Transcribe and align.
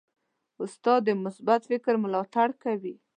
استاد 0.63 1.01
د 1.05 1.09
مثبت 1.23 1.61
فکر 1.69 1.93
ملاتړ 2.03 2.47
کوي. 2.63 2.95